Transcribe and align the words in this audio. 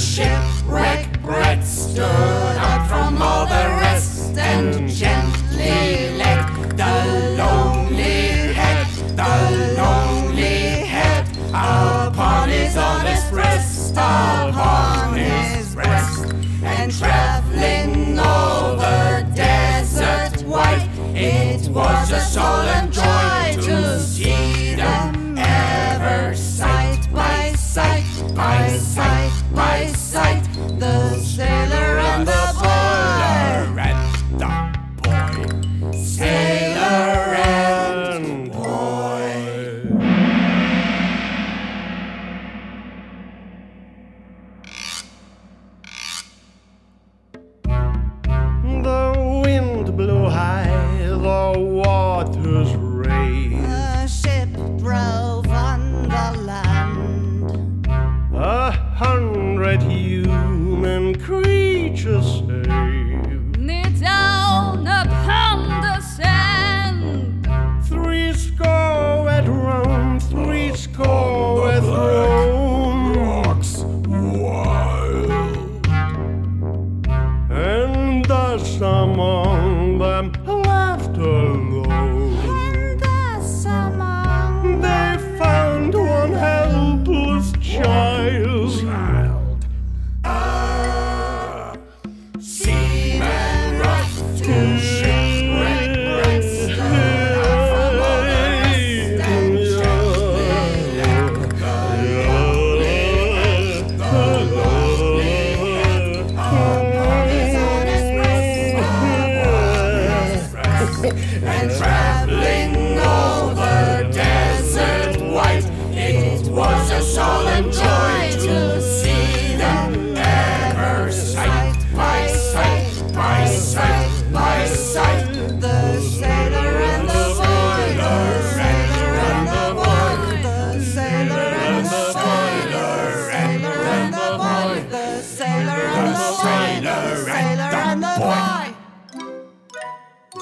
shipwreck 0.00 1.20
brat 1.20 1.62
stood 1.62 2.00
up 2.00 2.88
from 2.88 3.20
all 3.20 3.44
the 3.44 3.66
rest 3.80 4.34
and 4.38 4.88
gently 4.88 6.16
let 6.16 6.48
the 6.74 7.34
lonely 7.36 8.54
head, 8.54 8.86
the 9.14 9.76
lonely 9.76 10.86
head 10.86 11.28
upon 11.50 12.48
his 12.48 12.78
honest 12.78 13.30
breast, 13.30 13.92
upon 13.92 15.18
his 15.18 15.74
breast, 15.74 16.32
and 16.62 16.90
traveling 16.90 18.18
over 18.18 19.28
desert 19.34 20.42
white, 20.46 20.88
it 21.14 21.68
was 21.68 22.10
a 22.10 22.20
solemn 22.20 22.90
joy 22.90 23.62
to 23.62 24.00
see 24.00 24.74
them 24.76 25.36
ever 25.36 26.34
sight 26.34 27.06
by 27.12 27.52
sight 27.52 28.06
by 28.34 28.68
sight 28.78 29.09
the 30.80 31.18
sailor 31.18 31.98
and 31.98 32.26
the 32.26 32.42
boy. 32.58 32.70
And 33.88 34.40
the 34.40 34.48
boy. 35.02 35.92
Sailor 35.92 37.34
and 37.36 38.50
boy. 38.50 39.32
The 48.82 49.02
wind 49.44 49.96
blew 49.96 50.28
high 50.30 50.69
nature 61.90 62.22
saved. 62.22 63.50
Down 64.00 64.86
upon 64.86 65.82
the 65.82 66.00
sand. 66.00 67.46
Three 67.84 68.32
score 68.32 69.28
at 69.28 69.46
Rome, 69.46 70.18
three 70.20 70.74
score 70.74 71.70
at 71.70 71.82
Rome. 71.82 73.12
Rocks 73.14 73.82
wild. 73.82 75.30
And 77.50 78.24
the 78.24 78.58
summer. 78.58 79.39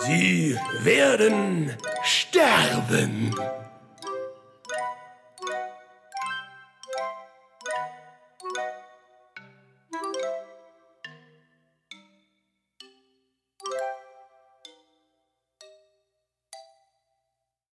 Sie 0.08 0.56
werden 0.84 1.70
sterben. 2.02 3.30